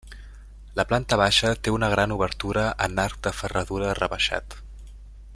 La 0.79 0.85
planta 0.91 1.19
baixa 1.21 1.51
té 1.67 1.73
una 1.75 1.89
gran 1.93 2.15
obertura 2.15 2.63
en 2.87 2.97
arc 3.03 3.21
de 3.27 3.35
ferradura 3.43 3.95
rebaixat. 4.03 4.57